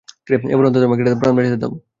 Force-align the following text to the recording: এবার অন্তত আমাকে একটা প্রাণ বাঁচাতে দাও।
এবার 0.45 0.67
অন্তত 0.67 0.83
আমাকে 0.87 1.01
একটা 1.03 1.19
প্রাণ 1.21 1.33
বাঁচাতে 1.37 1.57
দাও। 1.61 1.73